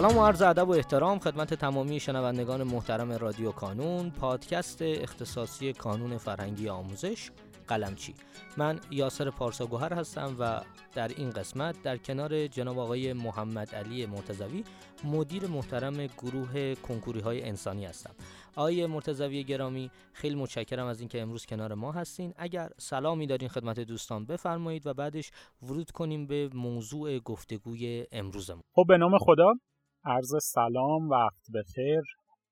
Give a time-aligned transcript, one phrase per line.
[0.00, 6.18] سلام و عرض ادب و احترام خدمت تمامی شنوندگان محترم رادیو کانون پادکست اختصاصی کانون
[6.18, 7.30] فرهنگی آموزش
[7.68, 8.14] قلمچی.
[8.56, 10.60] من یاسر پارساگوهر هستم و
[10.94, 14.64] در این قسمت در کنار جناب آقای محمد علی مرتزوی
[15.04, 18.14] مدیر محترم گروه کنکوری های انسانی هستم.
[18.56, 22.34] آقای مرتزوی گرامی خیلی متشکرم از اینکه امروز کنار ما هستین.
[22.36, 25.30] اگر سلامی دارین خدمت دوستان بفرمایید و بعدش
[25.62, 28.62] ورود کنیم به موضوع گفتگوی امروزمون.
[28.74, 29.54] خب به نام خدا.
[30.04, 32.02] عرض سلام وقت بخیر.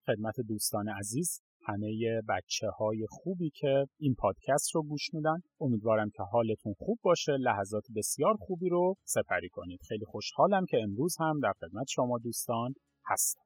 [0.06, 5.36] خدمت دوستان عزیز همه بچه های خوبی که این پادکست رو گوش میدن.
[5.60, 9.80] امیدوارم که حالتون خوب باشه لحظات بسیار خوبی رو سپری کنید.
[9.88, 12.74] خیلی خوشحالم که امروز هم در خدمت شما دوستان
[13.06, 13.42] هستم.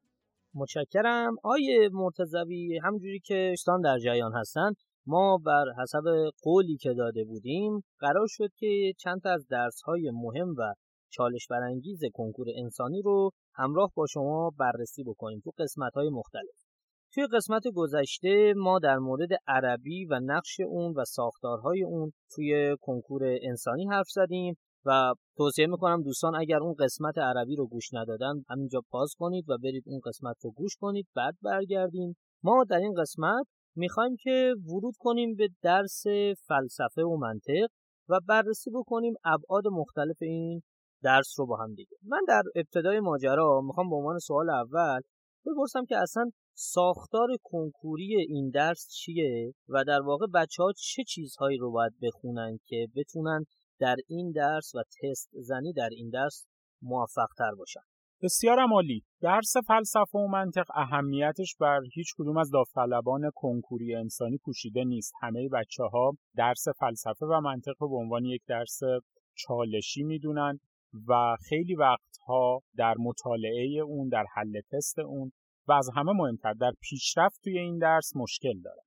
[0.55, 1.35] متشکرم.
[1.43, 4.73] آیه مرتضوی همجوری که دوستان در جریان هستن
[5.07, 10.11] ما بر حسب قولی که داده بودیم قرار شد که چند تا از درس های
[10.11, 10.75] مهم و
[11.13, 16.57] چالش برانگیز کنکور انسانی رو همراه با شما بررسی بکنیم تو قسمت های مختلف.
[17.15, 23.23] توی قسمت گذشته ما در مورد عربی و نقش اون و ساختارهای اون توی کنکور
[23.43, 28.81] انسانی حرف زدیم و توصیه می‌کنم دوستان اگر اون قسمت عربی رو گوش ندادن همینجا
[28.91, 32.17] پاس کنید و برید اون قسمت رو گوش کنید بعد برگردیم.
[32.43, 33.47] ما در این قسمت
[33.77, 36.03] می‌خوایم که ورود کنیم به درس
[36.49, 37.67] فلسفه و منطق
[38.09, 40.63] و بررسی بکنیم ابعاد مختلف این
[41.03, 41.97] درس رو با هم دیگه.
[42.03, 45.01] من در ابتدای ماجرا می‌خوام به عنوان سوال اول
[45.47, 51.59] بپرسم که اصلا ساختار کنکوری این درس چیه و در واقع بچه ها چه چیزهایی
[51.59, 53.45] رو باید بخونن که بتونن
[53.79, 56.47] در این درس و تست زنی در این درس
[56.83, 57.81] موفق تر باشن؟
[58.23, 64.85] بسیار عالی درس فلسفه و منطق اهمیتش بر هیچ کدوم از داوطلبان کنکوری انسانی پوشیده
[64.85, 65.13] نیست.
[65.21, 68.81] همه بچه ها درس فلسفه و منطق رو به عنوان یک درس
[69.35, 70.59] چالشی می‌دونن.
[71.09, 75.33] و خیلی وقتها در مطالعه اون در حل تست اون
[75.69, 78.83] و از همه مهمتر در پیشرفت توی این درس مشکل داره.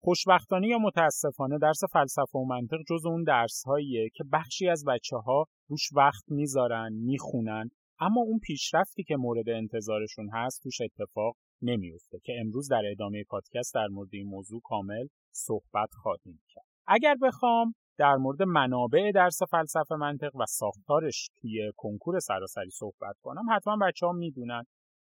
[0.00, 5.16] خوشبختانه یا متاسفانه درس فلسفه و منطق جز اون درس هاییه که بخشی از بچه
[5.16, 7.70] ها روش وقت می‌ذارن می‌خونن
[8.00, 13.74] اما اون پیشرفتی که مورد انتظارشون هست توش اتفاق نمیفته که امروز در ادامه پادکست
[13.74, 19.94] در مورد این موضوع کامل صحبت خواهیم کرد اگر بخوام در مورد منابع درس فلسفه
[19.94, 24.62] منطق و ساختارش توی کنکور سراسری صحبت کنم حتما بچه ها می‌دونن.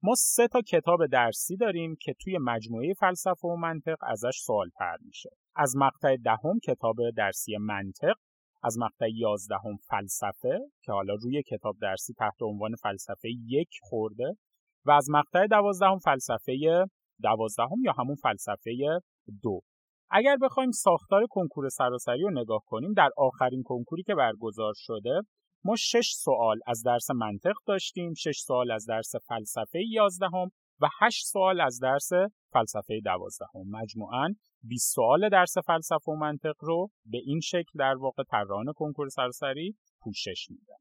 [0.03, 4.97] ما سه تا کتاب درسی داریم که توی مجموعه فلسفه و منطق ازش سوال پر
[5.01, 5.31] میشه.
[5.57, 8.15] از مقطع دهم کتاب درسی منطق
[8.63, 14.37] از مقطع یازدهم فلسفه که حالا روی کتاب درسی تحت عنوان فلسفه یک خورده
[14.85, 16.87] و از مقطع دوازدهم فلسفه
[17.23, 19.01] دوازدهم یا همون فلسفه
[19.43, 19.61] دو.
[20.11, 25.21] اگر بخوایم ساختار کنکور سراسری رو نگاه کنیم در آخرین کنکوری که برگزار شده
[25.65, 30.51] ما شش سوال از درس منطق داشتیم شش سوال از درس فلسفه یازدهم
[30.81, 32.11] و هشت سوال از درس
[32.53, 33.71] فلسفه دوازدهم.
[33.71, 39.09] مجموعاً 20 سوال درس فلسفه و منطق رو به این شکل در واقع طراحان کنکور
[39.09, 40.77] سراسری پوشش میدن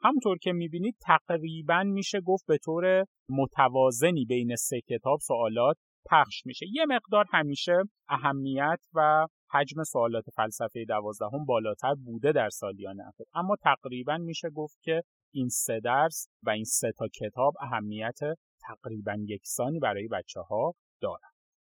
[0.00, 5.76] همونطور که می‌بینید تقریبا میشه گفت به طور متوازنی بین سه کتاب سوالات
[6.10, 6.66] پخش میشه.
[6.72, 7.76] یه مقدار همیشه
[8.08, 13.26] اهمیت و حجم سوالات فلسفه دوازدهم بالاتر بوده در سالیان اخیر.
[13.34, 15.02] اما تقریبا میشه گفت که
[15.34, 18.18] این سه درس و این سه تا کتاب اهمیت
[18.62, 21.30] تقریبا یکسانی برای بچه ها دارن.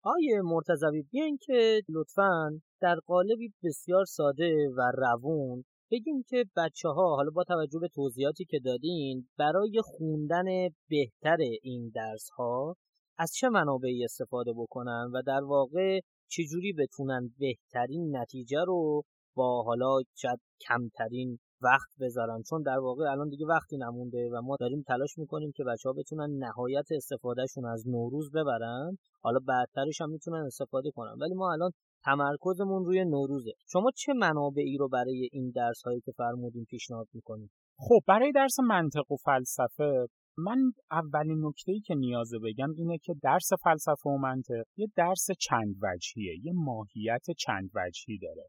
[0.03, 7.17] آیه مرتضوی بیاین که لطفا در قالبی بسیار ساده و روون بگیم که بچه ها
[7.17, 10.45] حالا با توجه به توضیحاتی که دادین برای خوندن
[10.89, 12.77] بهتر این درس ها
[13.23, 16.01] از چه منابعی استفاده بکنن و در واقع
[16.31, 19.03] چجوری بتونن بهترین نتیجه رو
[19.35, 24.57] با حالا شاید کمترین وقت بذارن؟ چون در واقع الان دیگه وقتی نمونده و ما
[24.61, 30.11] داریم تلاش می‌کنیم که بچه ها بتونن نهایت استفادهشون از نوروز ببرن حالا بعدترش هم
[30.11, 31.15] می‌تونن استفاده کنن.
[31.21, 31.71] ولی ما الان
[32.05, 33.53] تمرکزمون روی نوروزه.
[33.69, 38.61] شما چه منابعی رو برای این درس هایی که فرمودین پیشنهاد می‌کنید خب برای درس
[38.61, 40.07] منطق و فلسفه
[40.39, 45.27] من اولین نکته ای که نیازه بگم اینه که درس فلسفه و منطق یه درس
[45.41, 48.47] چند وجهیه یه ماهیت چند وجهی داره.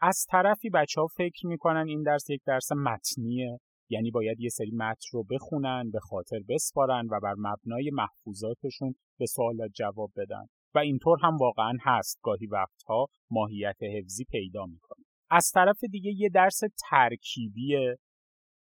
[0.00, 3.58] از طرفی بچه ها فکر می‌کنن این درس یک درس متنیه
[3.90, 9.26] یعنی باید یه سری متن رو بخونن به خاطر بسپارن و بر مبنای محفوظاتشون به
[9.26, 10.46] سوالات جواب بدن.
[10.74, 15.04] و اینطور هم واقعا هست گاهی وقتها ماهیت حفظی پیدا می‌کنه.
[15.30, 16.60] از طرف دیگه یه درس
[16.90, 17.96] ترکیبیه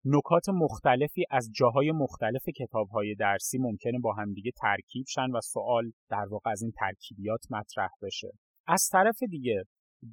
[0.06, 6.26] نکات مختلفی از جاهای مختلف کتابهای درسی ممکنه با همدیگه ترکیب شن و سوال در
[6.32, 8.32] واقع از این ترکیبیات مطرح بشه.
[8.68, 9.64] از طرف دیگه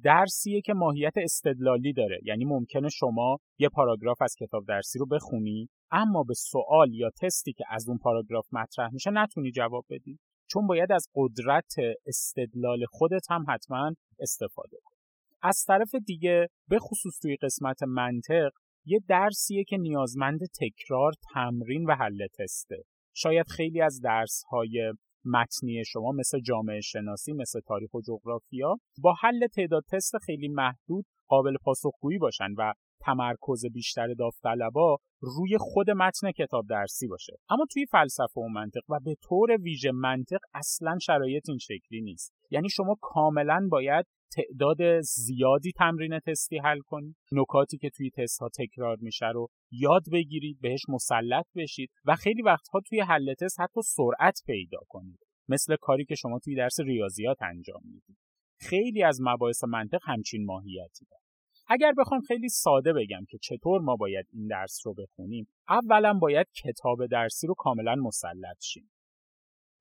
[0.03, 2.19] درسیه که ماهیت استدلالی داره.
[2.23, 7.53] یعنی ممکنه شما یه پاراگراف از کتاب درسی رو بخونی اما به سوال یا تستی
[7.53, 10.19] که از اون پاراگراف مطرح میشه نتونی جواب بدی.
[10.49, 11.73] چون باید از قدرت
[12.07, 14.99] استدلال خودت هم حتما استفاده کنی.
[15.41, 18.49] از طرف دیگه به خصوص توی قسمت منطق
[18.89, 22.83] یه درسیه که نیازمند تکرار تمرین و حل تسته.
[23.15, 24.93] شاید خیلی از درس های
[25.25, 31.05] متنی شما مثل جامعه شناسی مثل تاریخ و جغرافیا با حل تعداد تست خیلی محدود
[31.27, 37.33] قابل پاسخگویی باشن و تمرکز بیشتر داوطلبا روی خود متن کتاب درسی باشه.
[37.49, 42.33] اما توی فلسفه و منطق و به طور ویژه منطق اصلا شرایط این شکلی نیست.
[42.51, 44.05] یعنی شما کاملا باید
[44.35, 50.03] تعداد زیادی تمرین تستی حل کنید نکاتی که توی تست ها تکرار میشه رو یاد
[50.13, 55.19] بگیرید بهش مسلط بشید و خیلی وقتها توی حل تست حتی سرعت پیدا کنید.
[55.47, 58.17] مثل کاری که شما توی درس ریاضیات انجام می‌دید.
[58.59, 61.23] خیلی از مباحث منطق همچین ماهیتی داره
[61.71, 66.47] اگر بخوام خیلی ساده بگم که چطور ما باید این درس رو بخونیم اولا باید
[66.63, 68.89] کتاب درسی رو کاملا مسلط شیم.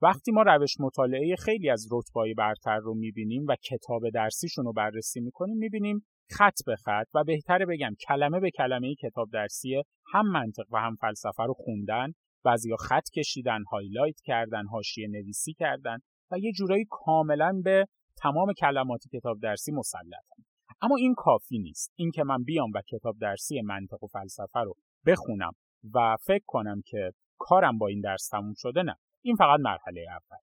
[0.03, 5.21] وقتی ما روش مطالعه خیلی از رتبای برتر رو می‌بینیم و کتاب درسیشون رو بررسی
[5.21, 10.65] می‌کنیم می‌بینیم خط به خط و بهتره بگم کلمه به کلمه کتاب درسی هم منطق
[10.73, 12.12] و هم فلسفه رو خوندن.
[12.45, 15.99] بعضیا خط کشیدن highlight کردن حاشیه نویسی کردن
[16.31, 17.87] و یه جورایی کاملا به
[18.23, 20.43] تمام کلمات کتاب درسی مسلطن.
[20.81, 21.93] اما این کافی نیست.
[21.97, 24.75] اینکه من بیام و کتاب درسی منطق و فلسفه رو
[25.06, 25.53] بخونم
[25.94, 28.94] و فکر کنم که کارم با این درس تموم شده نه.
[29.29, 30.39] این فقط مرحله اول.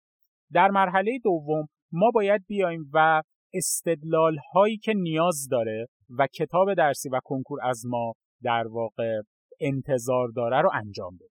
[0.53, 3.23] در مرحله دوم ما باید بیایم و
[3.55, 5.87] استدلال هایی که نیاز داره
[6.19, 8.13] و کتاب درسی و کنکور از ما
[8.43, 9.21] در واقع
[9.61, 11.29] انتظار داره رو انجام بدیم.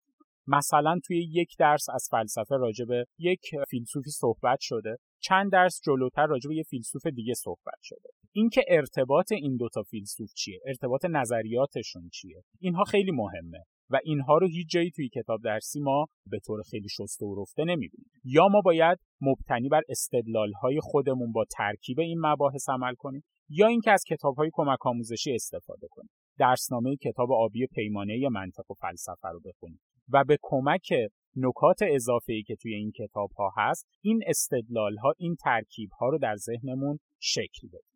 [0.48, 2.86] مثلا توی یک درس از فلسفه راجع
[3.18, 8.10] یک فیلسوفی صحبت شده چند درس جلوتر راجع به یک فیلسوف دیگه صحبت شده.
[8.32, 13.64] اینکه ارتباط این دوتا فیلسوف چیه؟ ارتباط نظریاتشون چیه؟ اینها خیلی مهمه.
[13.92, 17.64] و اینها رو هیچ جایی توی کتاب درسی ما به طور خیلی شسته و رفته
[17.64, 18.12] نمی‌بینیم.
[18.24, 23.68] یا ما باید مبتنی بر استدلال های خودمون با ترکیب این مباحث عمل کنیم یا
[23.68, 26.10] اینکه از کتاب های کمک آموزشی استفاده کنیم.
[26.38, 29.80] درسنامه کتاب آبی پیمانه منطق و فلسفه رو بخونیم.
[30.10, 30.94] و به کمک
[31.36, 36.18] نکات اضافه که توی این کتاب ها هست این استدلال ها این ترکیب ها رو
[36.18, 37.92] در ذهنمون شکل بدیم.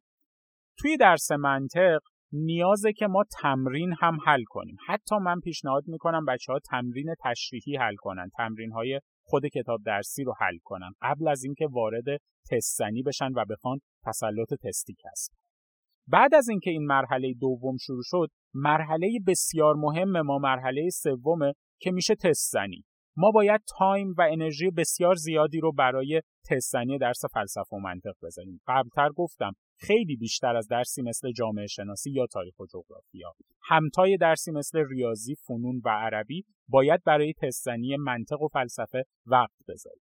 [0.78, 2.00] توی درس منطق
[2.36, 4.78] نیازه که ما تمرین هم حل کنیم.
[4.88, 10.24] حتی من پیشنهاد می‌کنم بچه ها تمرین تشریحی حل کنن تمرین های خود کتاب درسی
[10.24, 10.92] رو حل کنن.
[11.02, 12.06] قبل از اینکه وارد
[12.52, 15.34] تست زنی بشن و بخوان تسلط تستی کسب.
[16.08, 21.92] بعد از اینکه این مرحله دوم شروع شد مرحله بسیار مهم ما مرحله سومه که
[21.92, 22.84] میشه تست زنی
[23.18, 28.14] ما باید تایم و انرژی بسیار زیادی رو برای تست زنی درس فلسفه و منطق
[28.24, 33.34] بذاریم قبلتر گفتم خیلی بیشتر از درسی مثل جامعه شناسی یا تاریخ و جغرافیا
[33.64, 40.02] همتای درسی مثل ریاضی، فنون و عربی باید برای تستنی منطق و فلسفه وقت بذاریم.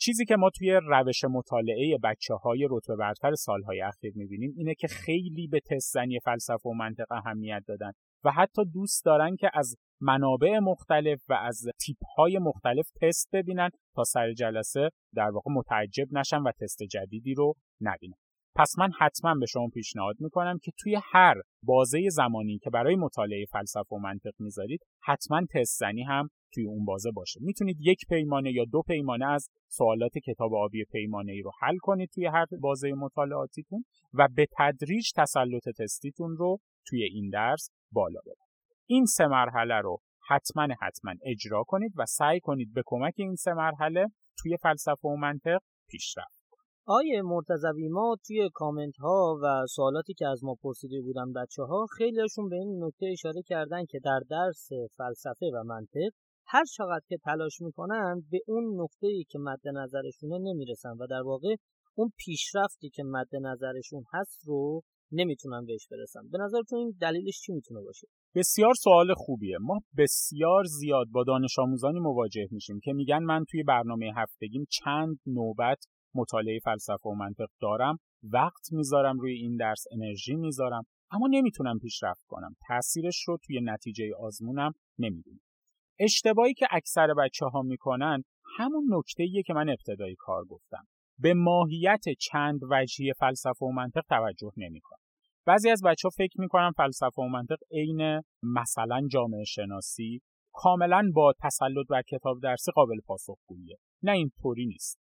[0.00, 4.88] چیزی که ما توی روش مطالعه بچه های رتبه برتر سالهای اخیر می‌بینیم اینه که
[4.88, 7.92] خیلی به تستنی فلسفه و منطق اهمیت دادن
[8.24, 13.70] و حتی دوست دارن که از منابع مختلف و از تیپ های مختلف تست ببینن
[13.94, 18.16] تا سر جلسه در واقع متعجب نشن و تست جدیدی رو نبینن.
[18.58, 23.44] پس من حتما به شما پیشنهاد می‌کنم که توی هر بازه زمانی که برای مطالعه
[23.50, 27.40] فلسفه و منطق می‌ذارید حتما تست زنی هم توی اون بازه باشه.
[27.42, 32.10] می‌تونید یک پیمانه یا دو پیمانه از سوالات کتاب آبی پیمانه ای رو حل کنید
[32.14, 38.76] توی هر بازه مطالعاتیتون و به تدریج تسلط تستیتون رو توی این درس بالا ببرید.
[38.86, 39.98] این سه مرحله رو
[40.28, 44.06] حتما حتما اجرا کنید و سعی کنید به کمک این سه مرحله
[44.38, 46.37] توی فلسفه و منطق پیشرفت.
[46.90, 51.86] آیه مرتضوی ما توی کامنت ها و سوالاتی که از ما پرسیده بودن بچه ها
[51.96, 56.10] خیلیشون به این نکته اشاره کردن که در درس فلسفه و منطق
[56.46, 61.22] هر چقدر که تلاش می‌کنن به اون نقطه ای که مد نظرشونه نمی‌رسن و در
[61.22, 61.54] واقع
[61.94, 66.20] اون پیشرفتی که مد نظرشون هست رو نمی‌تونن بهش برسن.
[66.32, 69.58] به نظرتون این دلیلش چی می‌تونه باشه؟ بسیار سوال خوبیه.
[69.60, 75.16] ما بسیار زیاد با دانش آموزانی مواجه میشیم که میگن من توی برنامه هفتگیم چند
[75.26, 75.78] نوبت
[76.14, 82.24] مطالعه فلسفه و منطق دارم وقت می‌ذارم روی این درس انرژی می‌ذارم اما نمی‌تونم پیشرفت
[82.26, 82.56] کنم.
[82.68, 85.40] تاثیرش رو توی نتیجه آزمونم نمی‌بینم.
[86.00, 88.24] اشتباهی که اکثر بچه ها می‌کنن
[88.58, 90.84] همون نکته که من ابتدای کار گفتم.
[91.18, 94.98] به ماهیت چند وجهی فلسفه و منطق توجه نمی‌کنن
[95.46, 100.20] بعضی از بچه ها فکر می‌کنن فلسفه و منطق عین مثلا جامعه شناسی
[100.52, 103.76] کاملا با تسلط بر کتاب درسی قابل پاسخگوییه.
[104.02, 105.07] نه اینطوری نیست.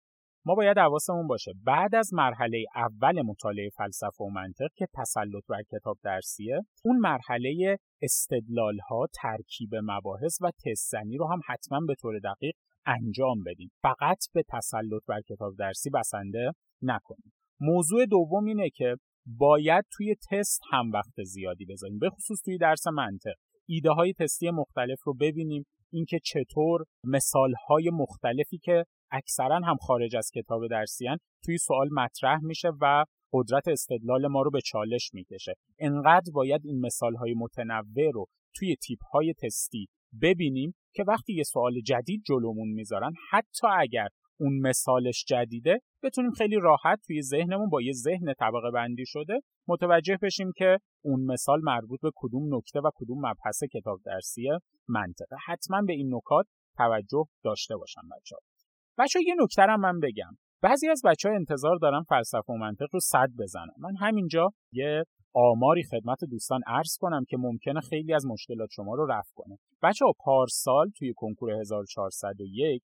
[0.48, 1.52] ما باید حواسمون باشه.
[1.64, 7.78] بعد از مرحله اول مطالعه فلسفه و منطق که تسلط بر کتاب درسیه اون مرحله
[8.02, 13.72] استدلال ها ترکیب مباحث و تستنی رو هم حتما به طور دقیق انجام بدیم.
[13.82, 16.52] فقط به تسلط بر کتاب درسی بسنده
[16.82, 17.34] نکنیم.
[17.60, 22.00] موضوع دوم اینه که باید توی تست هم وقت زیادی بذاریم.
[22.00, 23.36] به خصوص توی درس منطق.
[23.68, 25.64] ایده های تستی مختلف رو ببینیم.
[25.92, 32.40] اینکه چطور مثال های مختلفی که اکثرا هم خارج از کتاب درسیان توی سوال مطرح
[32.44, 35.54] میشه و قدرت استدلال ما رو به چالش می‌کشه.
[35.80, 39.88] انقدر باید این مثال های متنوع رو توی تیپ های تستی
[40.22, 44.08] ببینیم که وقتی یه سوال جدید جلومون می‌ذارن حتی اگر
[44.40, 50.18] اون مثالش جدیده بتونیم خیلی راحت توی ذهنمون با یه ذهن طبقه بندی شده متوجه
[50.22, 54.48] بشیم که اون مثال مربوط به کدوم نکته و کدوم مبحث کتاب درسی
[54.88, 55.36] منطقه.
[55.46, 56.46] حتما به این نکات
[56.78, 58.57] توجه داشته باشم بچه ها
[58.98, 60.32] بچه یه نکته من بگم.
[60.62, 65.04] بعضی از بچه ها انتظار دارن فلسفه و منطق رو صد بزنم من همینجا یه
[65.34, 69.58] آماری خدمت دوستان عرض کنم که ممکنه خیلی از مشکلات شما رو رفع کنه.
[69.84, 72.82] بچه پارسال توی کنکور 1401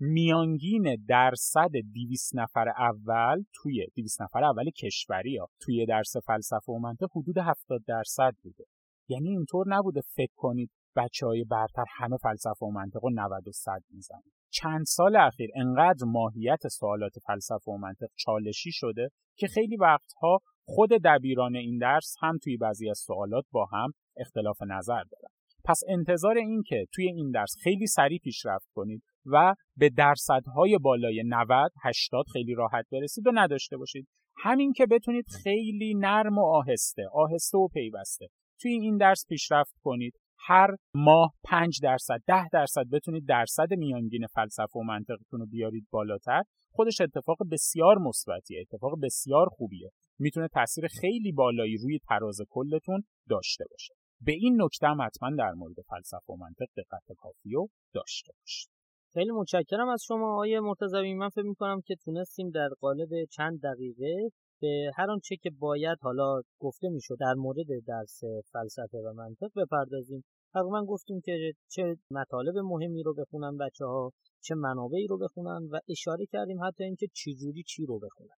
[0.00, 6.78] میانگین درصد 200 نفر اول توی 200 نفر اول کشوری ها توی درس فلسفه و
[6.78, 8.64] منطق حدود 70 درصد بوده.
[9.08, 13.52] یعنی اینطور نبوده فکر کنید بچه های برتر همه فلسفه و منطق و 90 و
[13.52, 14.37] 100 می‌زنن.
[14.50, 20.90] چند سال اخیر انقدر ماهیت سوالات فلسفه و منطق چالشی شده که خیلی وقتها خود
[21.04, 25.34] دبیران این درس هم توی بعضی از سوالات با هم اختلاف نظر دارن.
[25.64, 31.22] پس انتظار این که توی این درس خیلی سریع پیشرفت کنید و به درصدهای بالای
[31.26, 34.08] 90 80 خیلی راحت برسید و نداشته باشید.
[34.36, 38.26] همین که بتونید خیلی نرم و آهسته آهسته و پیوسته
[38.60, 40.14] توی این درس پیشرفت کنید.
[40.38, 46.42] هر ماه 5 درصد 10 درصد بتونید درصد میانگین فلسفه و منطقتون رو بیارید بالاتر
[46.70, 49.90] خودش اتفاق بسیار مثبتیه اتفاق بسیار خوبیه.
[50.18, 53.94] می‌تونه تاثیر خیلی بالایی روی تراز کلتون داشته باشه.
[54.20, 58.68] به این نکته هم حتما در مورد فلسفه و منطق دقت کافی رو داشته باشید.
[59.12, 61.14] خیلی متشکرم از شما آقای مرتضوی.
[61.14, 64.30] من فکر می‌کنم که تونستیم در قالب چند دقیقه
[64.60, 68.20] به هر آنچه که باید حالا گفته می‌شد در مورد درس
[68.52, 74.54] فلسفه و منطق بپردازیم تقریبا گفتیم که چه مطالب مهمی رو بخونن بچه ها چه
[74.54, 78.36] منابعی رو بخونن و اشاره کردیم حتی اینکه چجوری چی رو بخونن.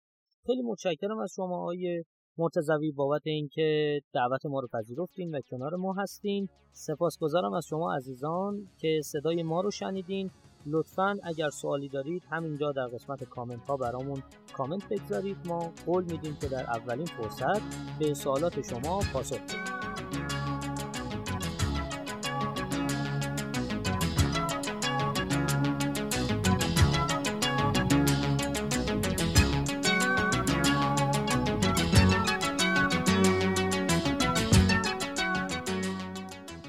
[0.46, 2.04] خیلی متشکرم از شما آقای
[2.38, 6.48] مرتضوی بابت اینکه دعوت ما رو پذیرفتین و کنار ما هستین.
[6.72, 10.30] سپاسگزارم از شما عزیزان که صدای ما رو شنیدین.
[10.70, 14.22] لطفا اگر سوالی دارید همینجا در قسمت کامنت ها برامون
[14.52, 15.36] کامنت بگذارید.
[15.44, 17.60] ما قول میدیم که در اولین فرصت
[17.98, 19.87] به سوالات شما پاسخ بدیم.